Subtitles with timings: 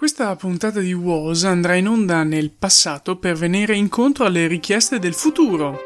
[0.00, 5.12] Questa puntata di WOS andrà in onda nel passato per venire incontro alle richieste del
[5.12, 5.78] futuro.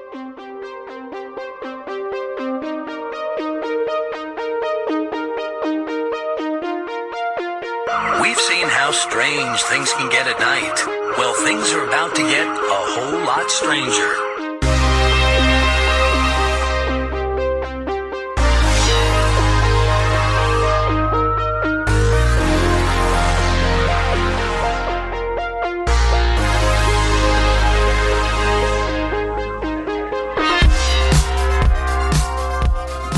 [8.20, 10.86] We've seen how strange things can get at night.
[11.18, 14.33] Well, things are about to get a whole lot stranger.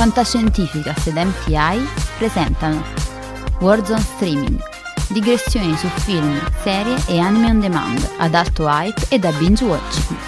[0.06, 1.84] Fantascientificast ed MTI
[2.17, 2.81] presentano
[3.59, 4.62] Warzone Streaming,
[5.09, 10.25] digressioni su film, serie e anime on demand ad alto hype e da binge watching.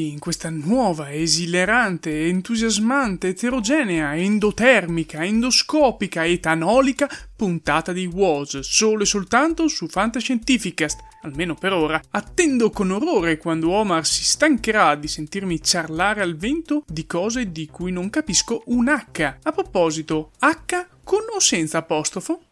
[0.00, 9.06] Benvenuti in questa nuova, esilerante, entusiasmante, eterogenea, endotermica, endoscopica, etanolica puntata di WOS, solo e
[9.06, 11.00] soltanto su Fantascientificast.
[11.22, 16.84] Almeno per ora, attendo con orrore quando Omar si stancherà di sentirmi ciarlare al vento
[16.86, 19.36] di cose di cui non capisco un H.
[19.42, 22.49] A proposito, H con o senza apostrofo?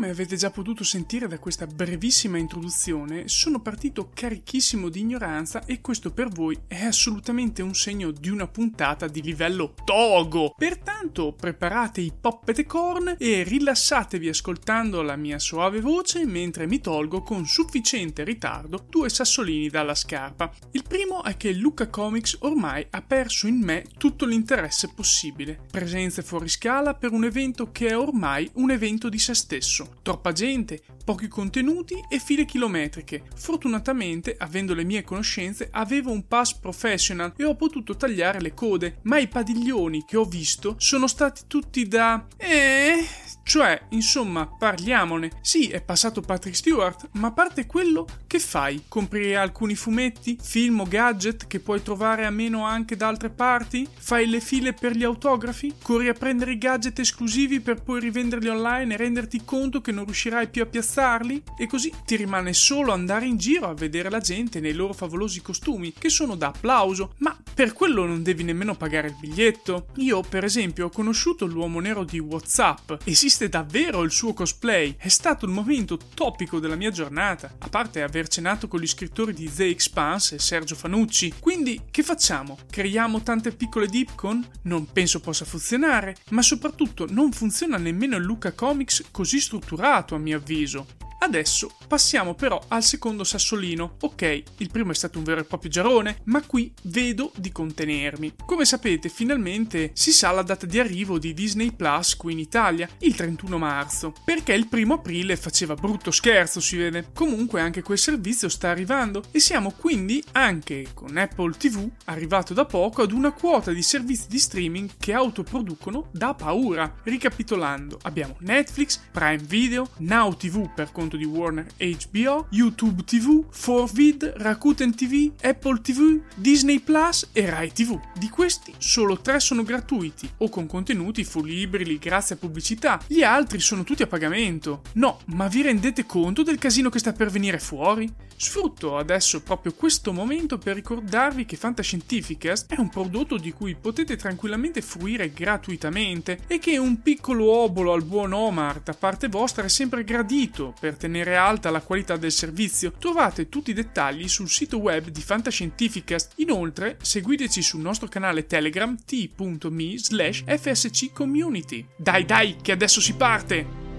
[0.00, 5.82] Come avete già potuto sentire da questa brevissima introduzione, sono partito carichissimo di ignoranza e
[5.82, 10.54] questo per voi è assolutamente un segno di una puntata di livello togo.
[10.56, 17.22] Pertanto preparate i poppete corn e rilassatevi ascoltando la mia soave voce mentre mi tolgo
[17.22, 20.50] con sufficiente ritardo due sassolini dalla scarpa.
[20.70, 25.60] Il primo è che Luca Comics ormai ha perso in me tutto l'interesse possibile.
[25.70, 29.89] Presenze fuori scala per un evento che è ormai un evento di se stesso stesso.
[30.02, 33.24] Troppa gente, pochi contenuti e file chilometriche.
[33.34, 38.98] Fortunatamente, avendo le mie conoscenze, avevo un pass professional e ho potuto tagliare le code,
[39.02, 42.26] ma i padiglioni che ho visto sono stati tutti da...
[42.36, 43.04] Eh...
[43.50, 45.32] Cioè, insomma, parliamone.
[45.40, 48.84] Sì, è passato Patrick Stewart, ma a parte quello, che fai?
[48.86, 53.88] Compri alcuni fumetti, film o gadget che puoi trovare a meno anche da altre parti?
[53.92, 55.74] Fai le file per gli autografi?
[55.82, 60.04] Corri a prendere i gadget esclusivi per poi rivenderli online e renderti conto che non
[60.04, 61.42] riuscirai più a piazzarli?
[61.58, 65.42] E così ti rimane solo andare in giro a vedere la gente nei loro favolosi
[65.42, 69.88] costumi, che sono da applauso, ma per quello non devi nemmeno pagare il biglietto.
[69.96, 72.92] Io, per esempio, ho conosciuto l'uomo nero di WhatsApp.
[73.02, 74.94] Esiste esiste davvero il suo cosplay.
[74.98, 79.32] È stato il momento topico della mia giornata, a parte aver cenato con gli scrittori
[79.32, 81.34] di The Expanse e Sergio Fanucci.
[81.40, 82.58] Quindi, che facciamo?
[82.68, 84.46] Creiamo tante piccole dipcon?
[84.62, 90.18] Non penso possa funzionare, ma soprattutto non funziona nemmeno il Luca Comics così strutturato, a
[90.18, 91.09] mio avviso.
[91.22, 93.96] Adesso passiamo però al secondo sassolino.
[94.00, 98.36] Ok, il primo è stato un vero e proprio giarone, ma qui vedo di contenermi.
[98.46, 102.88] Come sapete, finalmente si sa la data di arrivo di Disney Plus qui in Italia,
[103.00, 107.10] il 31 marzo, perché il primo aprile faceva brutto scherzo, si vede.
[107.12, 112.64] Comunque anche quel servizio sta arrivando e siamo quindi anche con Apple TV, arrivato da
[112.64, 116.92] poco, ad una quota di servizi di streaming che autoproducono da paura.
[117.02, 124.32] Ricapitolando, abbiamo Netflix, Prime Video, Now TV per conto di Warner HBO, YouTube TV, 4Vid,
[124.36, 127.98] Rakuten TV, Apple TV, Disney Plus e Rai TV.
[128.16, 133.60] Di questi solo tre sono gratuiti o con contenuti fruibili grazie a pubblicità, gli altri
[133.60, 134.82] sono tutti a pagamento.
[134.94, 138.10] No, ma vi rendete conto del casino che sta per venire fuori?
[138.36, 144.16] Sfrutto adesso proprio questo momento per ricordarvi che Fantascientificast è un prodotto di cui potete
[144.16, 149.68] tranquillamente fruire gratuitamente e che un piccolo obolo al buon Omar da parte vostra è
[149.68, 152.92] sempre gradito per tenere alta la qualità del servizio.
[152.98, 156.34] Trovate tutti i dettagli sul sito web di Fantascientificast.
[156.36, 161.86] Inoltre, seguiteci sul nostro canale Telegram t.me slash fsccommunity.
[161.96, 163.89] Dai dai, che adesso si parte!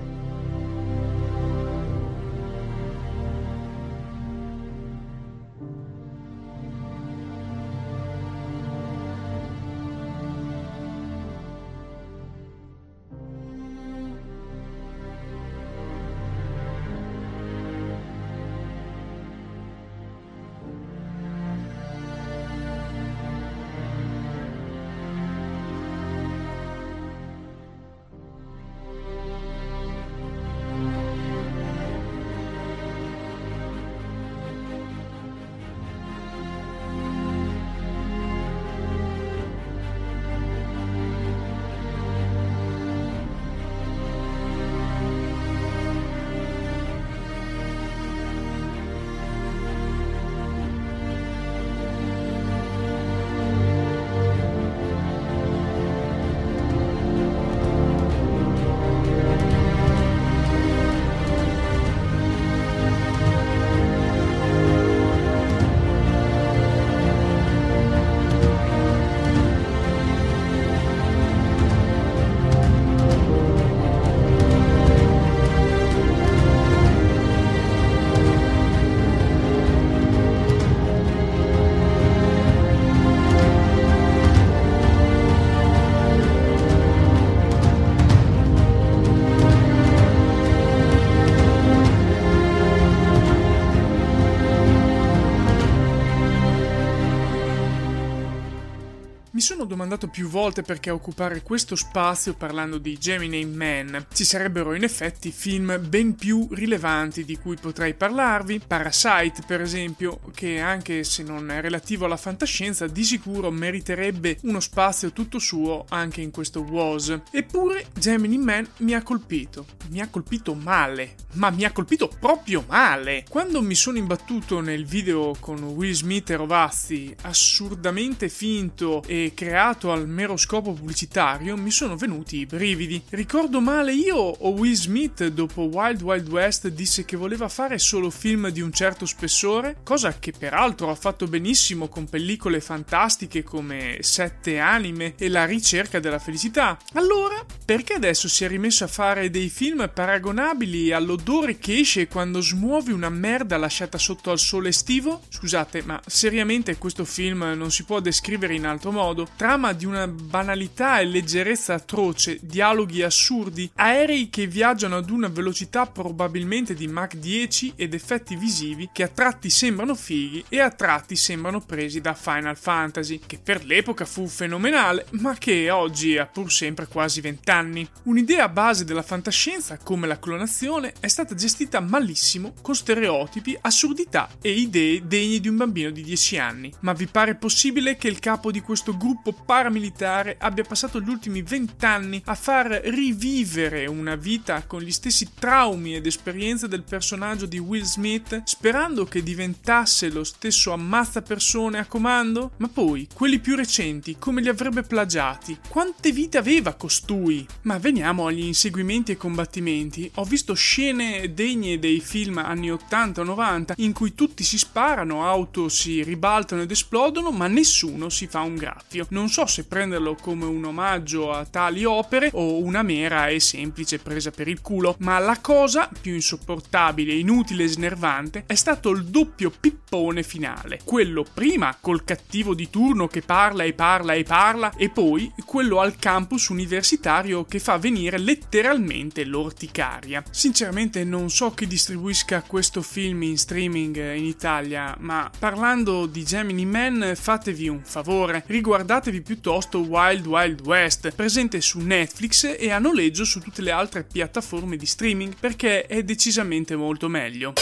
[99.66, 104.06] Domandato più volte perché occupare questo spazio parlando di Gemini Man.
[104.14, 108.62] Ci sarebbero in effetti film ben più rilevanti di cui potrei parlarvi.
[108.66, 114.60] Parasite, per esempio, che anche se non è relativo alla fantascienza, di sicuro meriterebbe uno
[114.60, 117.22] spazio tutto suo anche in questo WOS.
[117.32, 119.66] Eppure Gemini Man mi ha colpito.
[119.90, 123.26] Mi ha colpito male, ma mi ha colpito proprio male.
[123.28, 129.92] Quando mi sono imbattuto nel video con Will Smith e Rovazzi, assurdamente finto e creato
[129.92, 133.02] al mero scopo pubblicitario, mi sono venuti i brividi.
[133.10, 138.10] Ricordo male io o Will Smith dopo Wild Wild West disse che voleva fare solo
[138.10, 143.98] film di un certo spessore, cosa che peraltro ha fatto benissimo con pellicole fantastiche come
[144.02, 146.78] Sette anime e La ricerca della felicità.
[146.94, 152.42] Allora, perché adesso si è rimesso a fare dei film paragonabili all'odore che esce quando
[152.42, 155.22] smuovi una merda lasciata sotto al sole estivo?
[155.30, 159.21] Scusate, ma seriamente questo film non si può descrivere in altro modo.
[159.36, 165.86] Trama di una banalità e leggerezza atroce, dialoghi assurdi, aerei che viaggiano ad una velocità
[165.86, 171.16] probabilmente di Mach 10 ed effetti visivi che a tratti sembrano fighi e a tratti
[171.16, 176.52] sembrano presi da Final Fantasy, che per l'epoca fu fenomenale, ma che oggi ha pur
[176.52, 177.88] sempre quasi vent'anni.
[178.04, 184.52] Un'idea base della fantascienza, come la clonazione, è stata gestita malissimo con stereotipi, assurdità e
[184.52, 186.74] idee degne di un bambino di 10 anni.
[186.80, 191.42] Ma vi pare possibile che il capo di questo gruppo paramilitare abbia passato gli ultimi
[191.42, 197.58] vent'anni a far rivivere una vita con gli stessi traumi ed esperienze del personaggio di
[197.58, 202.52] Will Smith, sperando che diventasse lo stesso ammazza persone a comando?
[202.58, 205.58] Ma poi, quelli più recenti, come li avrebbe plagiati?
[205.68, 207.44] Quante vite aveva costui?
[207.64, 210.12] Ma veniamo agli inseguimenti e combattimenti.
[210.16, 215.28] Ho visto scene degne dei film anni 80 o 90 in cui tutti si sparano,
[215.28, 218.56] auto si ribaltano ed esplodono, ma nessuno si fa un
[218.92, 219.06] graffio.
[219.10, 224.00] Non so se prenderlo come un omaggio a tali opere o una mera e semplice
[224.00, 229.06] presa per il culo, ma la cosa più insopportabile, inutile e snervante è stato il
[229.06, 230.80] doppio pippone finale.
[230.84, 235.80] Quello prima col cattivo di turno che parla e parla e parla e poi quello
[235.80, 240.24] al campus universitario che fa venire letteralmente l'orticaria.
[240.30, 246.66] Sinceramente non so chi distribuisca questo film in streaming in Italia, ma parlando di Gemini
[246.66, 248.44] Man fatevi un favore,
[248.82, 254.04] riguardatevi piuttosto Wild Wild West, presente su Netflix e a noleggio su tutte le altre
[254.04, 257.54] piattaforme di streaming perché è decisamente molto meglio.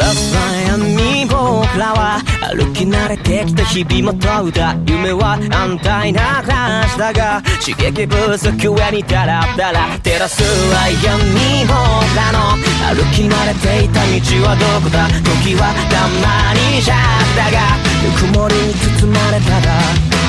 [0.00, 2.22] Last line 僕らは
[2.56, 11.76] 歩き慣れてきた日々も問うた夢は安泰な暮らしだが刺激不足上にダラダラ照らすは闇僕
[12.16, 12.56] らの。
[12.90, 14.08] 歩き慣れていた道
[14.48, 15.06] はどこだ?
[15.44, 16.96] 時はたまにシャッ
[17.36, 19.68] だがぬくもりに包まれたら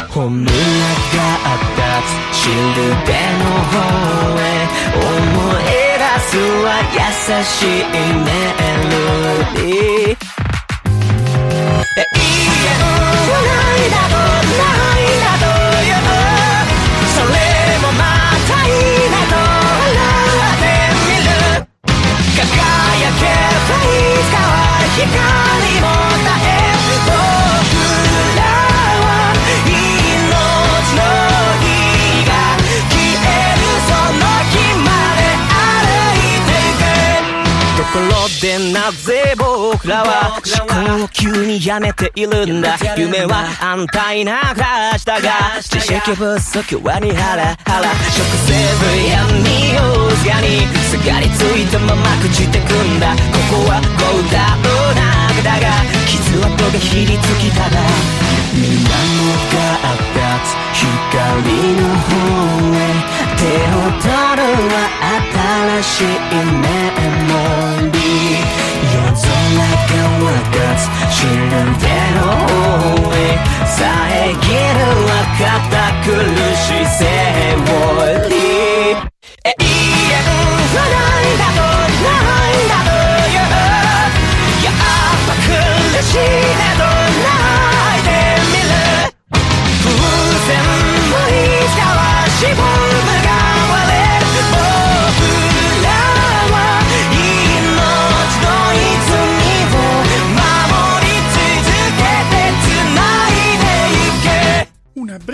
[0.10, 1.82] 本音があった。
[2.34, 2.54] シル
[3.08, 3.74] ベの方
[4.38, 4.44] へ
[4.96, 5.06] 思
[5.60, 5.81] い出す
[6.38, 7.00] は優
[7.44, 8.30] しいメ
[8.90, 8.96] ロ
[9.56, 10.32] ディー。
[11.94, 12.06] 永
[17.63, 17.92] 遠は
[25.08, 25.50] な
[38.42, 40.66] でなぜ僕らは思
[40.98, 42.76] 考を急にやめているんだ。
[42.98, 53.14] 夢は安泰な暮らしだが知識不足はにハラハラ食せず闇をすがにすがりついたまま朽ちてくんだ。
[53.14, 54.66] ここはゴーダウ
[54.98, 55.70] 中だが
[56.10, 57.78] 傷跡がひりつきただ。
[58.58, 60.42] みんなのがあった
[60.74, 60.82] 光
[61.78, 62.18] の方
[62.74, 62.90] へ
[63.38, 64.90] 手を取るは
[65.78, 66.18] 新しい
[66.58, 66.66] メ
[67.30, 67.38] モ
[67.86, 68.00] リー夜
[69.58, 69.93] 약한
[70.24, 70.55] 와같
[71.12, 73.15] 쉬는 대로 오해
[73.75, 73.79] 사
[74.12, 75.41] 해기를 와같
[75.74, 76.67] 다 글루시
[76.98, 77.00] 세
[77.67, 77.70] 월
[78.29, 78.96] 이
[79.43, 80.24] 永遠
[80.74, 81.71] のないだと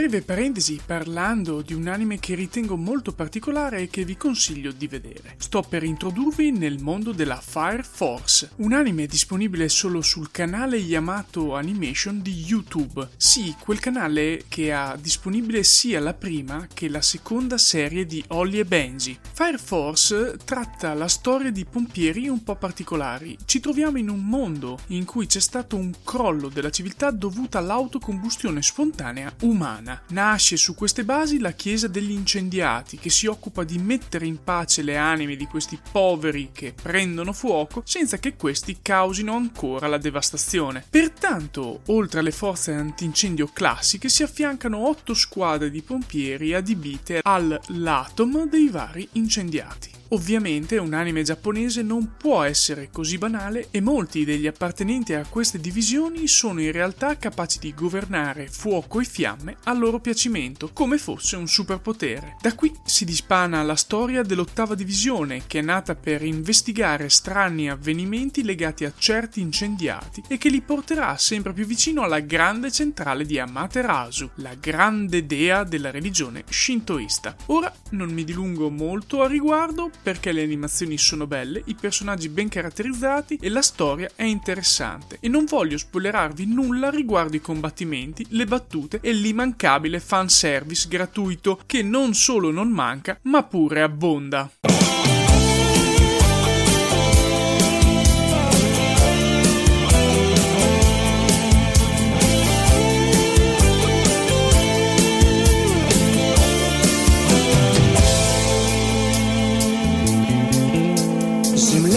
[0.08, 4.88] breve parentesi parlando di un anime che ritengo molto particolare e che vi consiglio di
[4.88, 5.36] vedere.
[5.38, 11.56] Sto per introdurvi nel mondo della Fire Force, un anime disponibile solo sul canale Yamato
[11.56, 13.10] Animation di YouTube.
[13.18, 18.60] Sì, quel canale che ha disponibile sia la prima che la seconda serie di Holly
[18.60, 19.20] e Benji.
[19.34, 23.38] Fire Force tratta la storia di pompieri un po' particolari.
[23.44, 28.62] Ci troviamo in un mondo in cui c'è stato un crollo della civiltà dovuta all'autocombustione
[28.62, 29.96] spontanea umana.
[30.10, 34.82] Nasce su queste basi la Chiesa degli Incendiati, che si occupa di mettere in pace
[34.82, 40.86] le anime di questi poveri che prendono fuoco senza che questi causino ancora la devastazione.
[40.90, 48.70] Pertanto, oltre alle forze antincendio classiche, si affiancano otto squadre di pompieri adibite all'atom dei
[48.70, 49.97] vari incendiati.
[50.10, 55.60] Ovviamente un anime giapponese non può essere così banale e molti degli appartenenti a queste
[55.60, 61.36] divisioni sono in realtà capaci di governare fuoco e fiamme a loro piacimento, come fosse
[61.36, 62.38] un superpotere.
[62.40, 68.44] Da qui si dispana la storia dell'ottava divisione, che è nata per investigare strani avvenimenti
[68.44, 73.40] legati a certi incendiati e che li porterà sempre più vicino alla grande centrale di
[73.40, 77.36] Amaterasu, la grande dea della religione shintoista.
[77.48, 82.50] Ora non mi dilungo molto a riguardo perché le animazioni sono belle, i personaggi ben
[82.50, 85.18] caratterizzati e la storia è interessante.
[85.20, 91.82] E non voglio spoilerarvi nulla riguardo i combattimenti, le battute e l'immancabile fanservice gratuito che
[91.82, 94.50] non solo non manca, ma pure abbonda.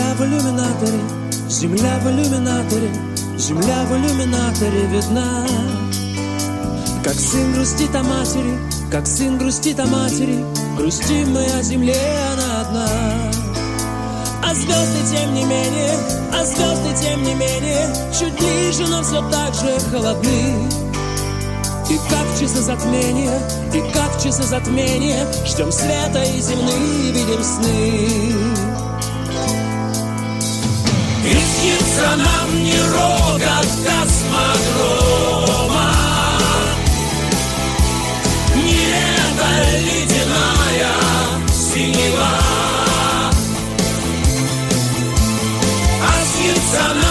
[0.01, 1.01] Земля в иллюминаторе,
[1.51, 2.91] земля в иллюминаторе,
[3.37, 5.47] земля в иллюминаторе видна.
[7.05, 8.59] Как сын грустит о матери,
[8.91, 10.43] как сын грустит о матери,
[10.79, 12.01] грустим мы о земле,
[12.33, 12.89] она одна.
[14.43, 15.99] А звезды тем не менее,
[16.33, 20.67] а звезды тем не менее, чуть ближе, но все так же холодны.
[21.91, 23.39] И как часы затмения,
[23.75, 28.90] и как часы затмения, ждем света и земные видим сны.
[31.61, 35.29] Снится нам не рокот космодрома.
[38.55, 38.81] Не
[39.13, 40.95] эта ледяная
[41.53, 42.33] синева.
[46.03, 47.10] А снится нам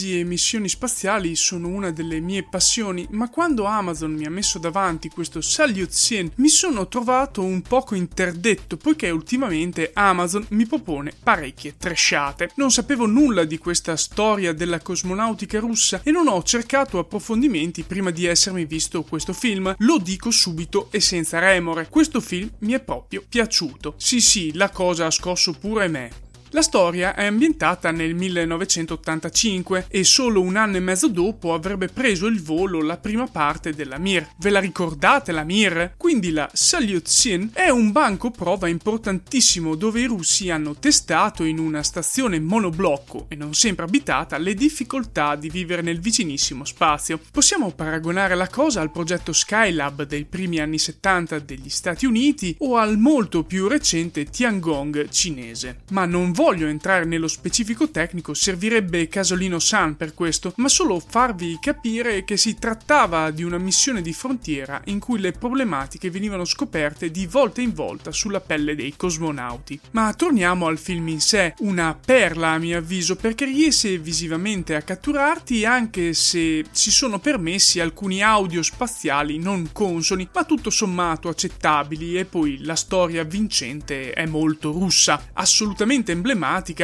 [0.00, 4.58] Viaggi e missioni spaziali sono una delle mie passioni, ma quando Amazon mi ha messo
[4.58, 11.74] davanti questo Salyut-Sien mi sono trovato un poco interdetto poiché ultimamente Amazon mi propone parecchie
[11.76, 12.50] trashate.
[12.54, 18.10] Non sapevo nulla di questa storia della cosmonautica russa e non ho cercato approfondimenti prima
[18.10, 19.74] di essermi visto questo film.
[19.80, 23.94] Lo dico subito e senza remore, questo film mi è proprio piaciuto.
[23.98, 26.28] Sì sì, la cosa ha scosso pure me.
[26.52, 32.26] La storia è ambientata nel 1985 e solo un anno e mezzo dopo avrebbe preso
[32.26, 34.26] il volo la prima parte della Mir.
[34.38, 35.92] Ve la ricordate la Mir?
[35.96, 41.84] Quindi la Salyut-Sin è un banco prova importantissimo dove i russi hanno testato in una
[41.84, 47.20] stazione monoblocco e non sempre abitata le difficoltà di vivere nel vicinissimo spazio.
[47.30, 52.76] Possiamo paragonare la cosa al progetto Skylab dei primi anni 70 degli Stati Uniti o
[52.76, 55.82] al molto più recente Tiangong cinese.
[55.90, 61.58] Ma non voglio entrare nello specifico tecnico, servirebbe Casolino San per questo, ma solo farvi
[61.60, 67.10] capire che si trattava di una missione di frontiera in cui le problematiche venivano scoperte
[67.10, 69.78] di volta in volta sulla pelle dei cosmonauti.
[69.90, 74.80] Ma torniamo al film in sé, una perla a mio avviso perché riesce visivamente a
[74.80, 82.16] catturarti anche se si sono permessi alcuni audio spaziali non consoni, ma tutto sommato accettabili
[82.16, 86.28] e poi la storia vincente è molto russa, assolutamente emblematica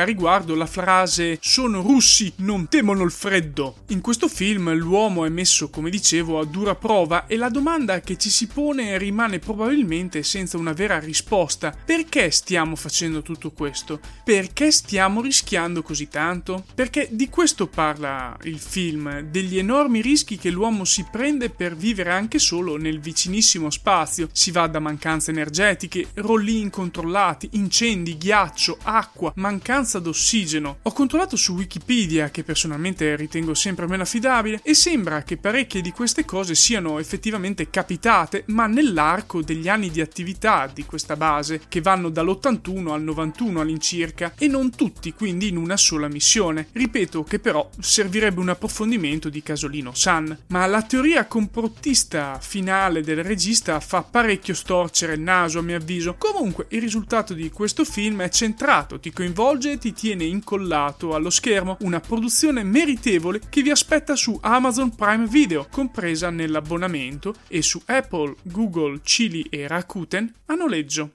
[0.04, 3.76] riguardo la frase sono russi, non temono il freddo.
[3.88, 8.16] In questo film l'uomo è messo, come dicevo, a dura prova e la domanda che
[8.16, 11.74] ci si pone rimane probabilmente senza una vera risposta.
[11.84, 14.00] Perché stiamo facendo tutto questo?
[14.24, 16.64] Perché stiamo rischiando così tanto?
[16.74, 22.12] Perché di questo parla il film, degli enormi rischi che l'uomo si prende per vivere
[22.12, 24.28] anche solo nel vicinissimo spazio.
[24.32, 30.78] Si va da mancanze energetiche, rolli incontrollati, incendi, ghiaccio, acqua, mancanza d'ossigeno.
[30.82, 35.90] Ho controllato su Wikipedia, che personalmente ritengo sempre meno affidabile, e sembra che parecchie di
[35.90, 41.80] queste cose siano effettivamente capitate, ma nell'arco degli anni di attività di questa base, che
[41.80, 46.68] vanno dall'81 al 91 all'incirca, e non tutti quindi in una sola missione.
[46.72, 53.22] Ripeto che però servirebbe un approfondimento di Casolino San, ma la teoria complottista finale del
[53.22, 56.14] regista fa parecchio storcere il naso a mio avviso.
[56.16, 61.30] Comunque il risultato di questo film è centrato, ti coinvolge e ti tiene incollato allo
[61.30, 67.80] schermo, una produzione meritevole che vi aspetta su Amazon Prime Video, compresa nell'abbonamento, e su
[67.86, 71.10] Apple, Google, Chili e Rakuten a noleggio.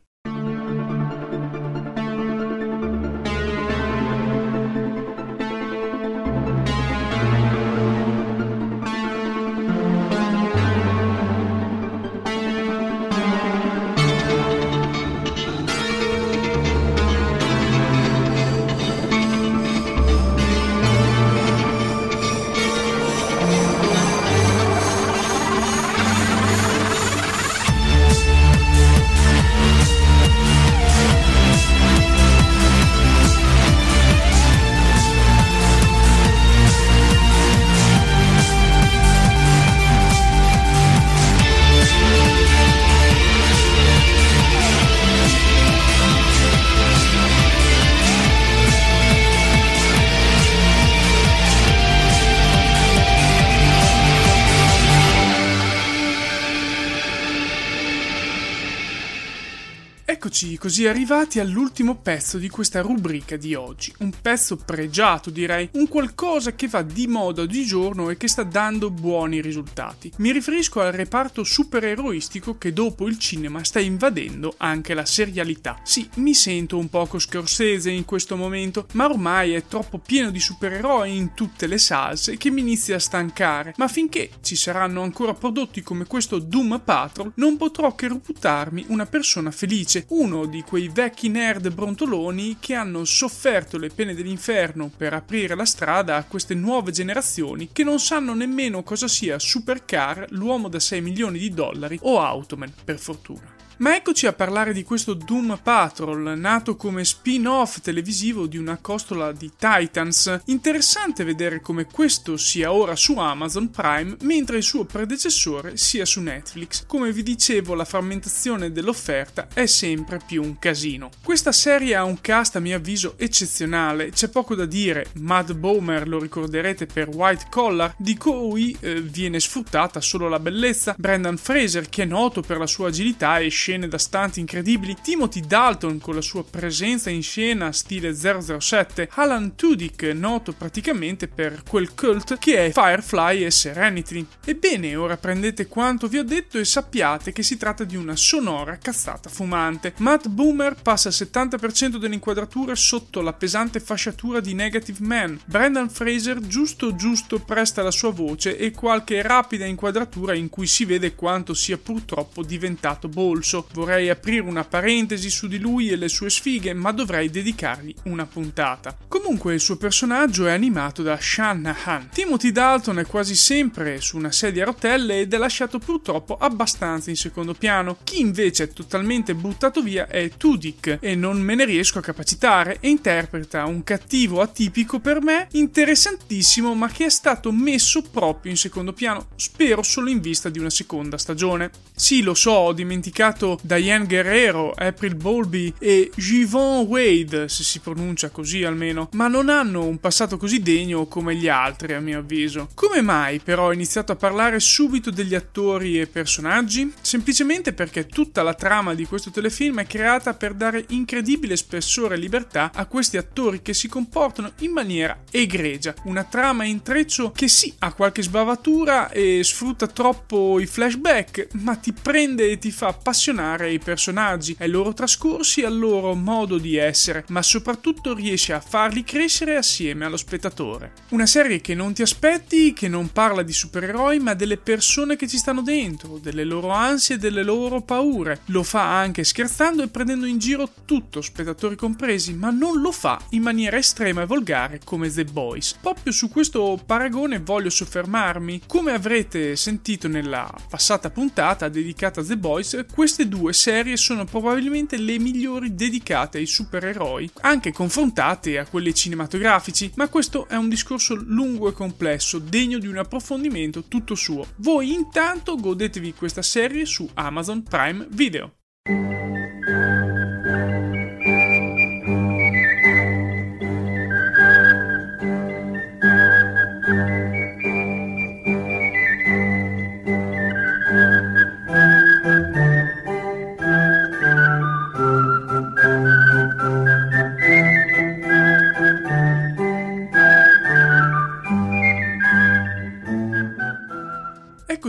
[60.41, 65.87] Eccoci così arrivati all'ultimo pezzo di questa rubrica di oggi, un pezzo pregiato direi, un
[65.87, 70.11] qualcosa che va di moda oggigiorno e che sta dando buoni risultati.
[70.17, 75.79] Mi riferisco al reparto supereroistico che dopo il cinema sta invadendo anche la serialità.
[75.81, 80.39] Sì, mi sento un poco scorsese in questo momento, ma ormai è troppo pieno di
[80.39, 85.33] supereroi in tutte le salse che mi inizia a stancare, ma finché ci saranno ancora
[85.33, 90.89] prodotti come questo Doom Patrol non potrò che reputarmi una persona felice uno di quei
[90.89, 96.53] vecchi nerd brontoloni che hanno sofferto le pene dell'inferno per aprire la strada a queste
[96.53, 101.97] nuove generazioni che non sanno nemmeno cosa sia Supercar, l'uomo da 6 milioni di dollari
[102.03, 103.55] o Automan, per fortuna.
[103.77, 109.31] Ma eccoci a parlare di questo Doom Patrol, nato come spin-off televisivo di una costola
[109.31, 110.41] di Titans.
[110.45, 116.21] Interessante vedere come questo sia ora su Amazon Prime, mentre il suo predecessore sia su
[116.21, 116.85] Netflix.
[116.85, 121.09] Come vi dicevo, la frammentazione dell'offerta è sempre più un casino.
[121.23, 125.07] Questa serie ha un cast a mio avviso eccezionale, c'è poco da dire.
[125.13, 130.93] Mad Bomer lo ricorderete per White Collar, di cui eh, viene sfruttata solo la bellezza.
[130.95, 134.97] Brendan Fraser, che è noto per la sua agilità e scena scene da stanti incredibili,
[135.01, 141.63] Timothy Dalton con la sua presenza in scena stile 007, Alan Tudyk noto praticamente per
[141.67, 144.25] quel cult che è Firefly e Serenity.
[144.43, 148.77] Ebbene, ora prendete quanto vi ho detto e sappiate che si tratta di una sonora
[148.77, 149.93] cazzata fumante.
[149.99, 155.39] Matt Boomer passa il 70% delle inquadrature sotto la pesante fasciatura di Negative Man.
[155.45, 160.83] Brendan Fraser giusto giusto presta la sua voce e qualche rapida inquadratura in cui si
[160.83, 166.07] vede quanto sia purtroppo diventato bolso vorrei aprire una parentesi su di lui e le
[166.07, 168.97] sue sfighe, ma dovrei dedicargli una puntata.
[169.07, 172.09] Comunque il suo personaggio è animato da Shanahan.
[172.11, 177.09] Timothy Dalton è quasi sempre su una sedia a rotelle ed è lasciato purtroppo abbastanza
[177.09, 177.97] in secondo piano.
[178.03, 182.77] Chi invece è totalmente buttato via è Tudyk e non me ne riesco a capacitare
[182.79, 188.57] e interpreta un cattivo atipico per me, interessantissimo, ma che è stato messo proprio in
[188.57, 191.71] secondo piano, spero solo in vista di una seconda stagione.
[191.95, 197.79] Sì, lo so, ho dimenticato da Ian Guerrero, April Bowlby e Givon Wade, se si
[197.79, 202.19] pronuncia così almeno, ma non hanno un passato così degno come gli altri a mio
[202.19, 202.69] avviso.
[202.75, 206.93] Come mai però ho iniziato a parlare subito degli attori e personaggi?
[207.01, 212.19] Semplicemente perché tutta la trama di questo telefilm è creata per dare incredibile spessore e
[212.19, 215.95] libertà a questi attori che si comportano in maniera egregia.
[216.03, 221.91] Una trama intreccio che sì ha qualche sbavatura e sfrutta troppo i flashback, ma ti
[221.91, 227.25] prende e ti fa appassionare i personaggi, ai loro trascorsi al loro modo di essere,
[227.29, 230.93] ma soprattutto riesce a farli crescere assieme allo spettatore.
[231.09, 235.27] Una serie che non ti aspetti, che non parla di supereroi, ma delle persone che
[235.27, 238.41] ci stanno dentro, delle loro ansie e delle loro paure.
[238.47, 243.19] Lo fa anche scherzando e prendendo in giro tutto, spettatori compresi, ma non lo fa
[243.29, 245.75] in maniera estrema e volgare come The Boys.
[245.81, 248.63] Proprio su questo paragone voglio soffermarmi.
[248.67, 254.97] Come avrete sentito nella passata puntata dedicata a The Boys, queste due serie sono probabilmente
[254.97, 261.15] le migliori dedicate ai supereroi, anche confrontate a quelle cinematografici, ma questo è un discorso
[261.15, 264.47] lungo e complesso, degno di un approfondimento tutto suo.
[264.57, 268.55] Voi intanto godetevi questa serie su Amazon Prime Video.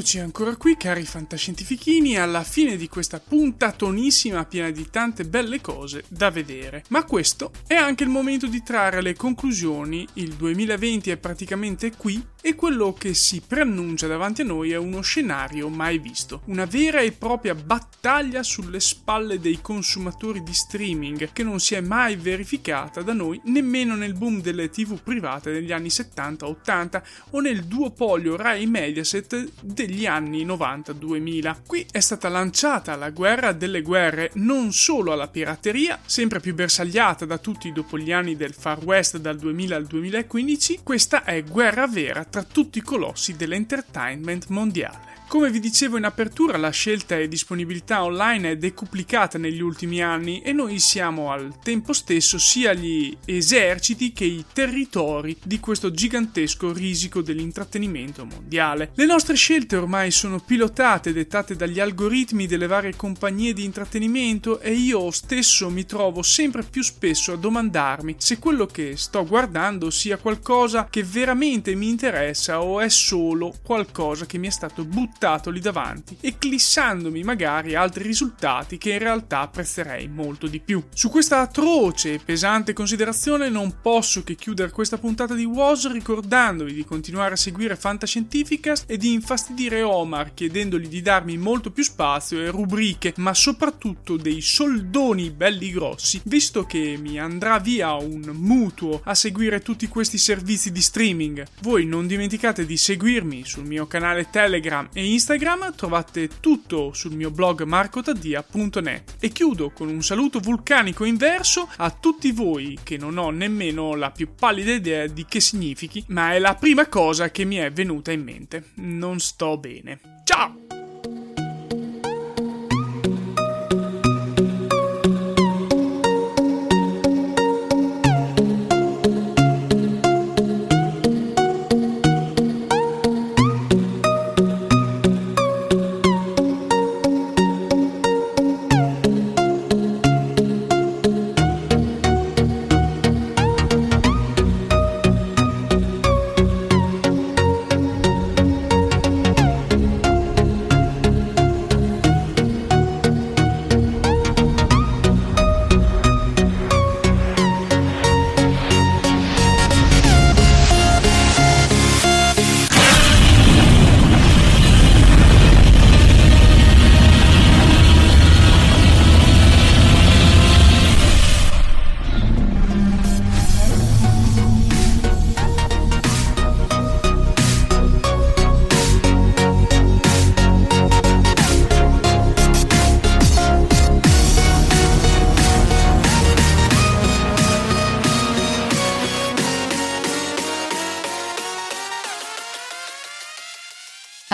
[0.03, 6.03] Eccoci ancora qui, cari fantascientifichini, alla fine di questa puntatonissima piena di tante belle cose
[6.09, 6.83] da vedere.
[6.89, 10.05] Ma questo è anche il momento di trarre le conclusioni.
[10.15, 15.01] Il 2020 è praticamente qui e quello che si preannuncia davanti a noi è uno
[15.01, 16.43] scenario mai visto.
[16.47, 21.81] Una vera e propria battaglia sulle spalle dei consumatori di streaming che non si è
[21.81, 27.65] mai verificata da noi nemmeno nel boom delle tv private degli anni 70-80 o nel
[27.65, 31.57] duopolio Rai Mediaset degli anni 90-2000.
[31.65, 37.25] Qui è stata lanciata la guerra delle guerre non solo alla pirateria, sempre più bersagliata
[37.25, 41.87] da tutti dopo gli anni del Far West dal 2000 al 2015, questa è guerra
[41.87, 45.21] vera tra tutti i colossi dell'entertainment mondiale.
[45.33, 50.43] Come vi dicevo in apertura, la scelta e disponibilità online è decuplicata negli ultimi anni
[50.43, 56.71] e noi siamo al tempo stesso sia gli eserciti che i territori di questo gigantesco
[56.75, 58.91] risico dell'intrattenimento mondiale.
[58.95, 64.75] Le nostre scelte ormai sono pilotate dettate dagli algoritmi delle varie compagnie di intrattenimento e
[64.75, 70.19] io stesso mi trovo sempre più spesso a domandarmi se quello che sto guardando sia
[70.19, 75.51] qualcosa che veramente mi interessa o è solo qualcosa che mi è stato buttato buttato
[75.51, 80.83] lì davanti, eclissandomi magari altri risultati che in realtà apprezzerei molto di più.
[80.93, 86.75] Su questa atroce e pesante considerazione non posso che chiudere questa puntata di WOS ricordandovi
[86.75, 92.41] di continuare a seguire Fantascientificast e di infastidire Omar chiedendogli di darmi molto più spazio
[92.41, 99.01] e rubriche, ma soprattutto dei soldoni belli grossi, visto che mi andrà via un mutuo
[99.05, 101.47] a seguire tutti questi servizi di streaming.
[101.61, 107.31] Voi non dimenticate di seguirmi sul mio canale Telegram e Instagram trovate tutto sul mio
[107.31, 113.31] blog marcotadia.net e chiudo con un saluto vulcanico inverso a tutti voi che non ho
[113.31, 117.57] nemmeno la più pallida idea di che significhi, ma è la prima cosa che mi
[117.57, 118.71] è venuta in mente.
[118.77, 120.01] Non sto bene.
[120.25, 120.82] Ciao!